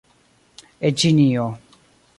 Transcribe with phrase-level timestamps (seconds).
[0.89, 1.47] En Ĉinio